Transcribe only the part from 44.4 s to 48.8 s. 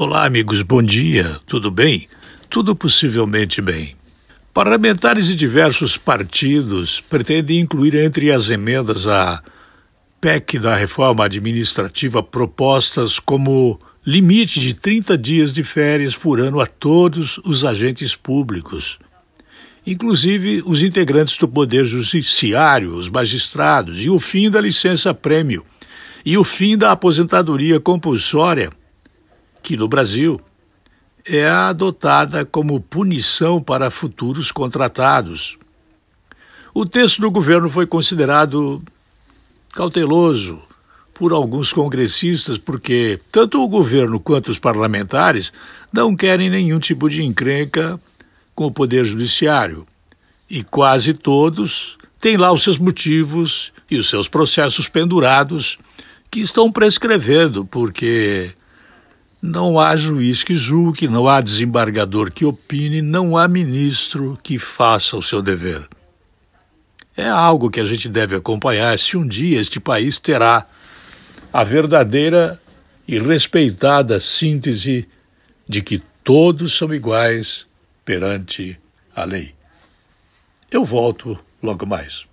os parlamentares não querem nenhum tipo de encrenca com o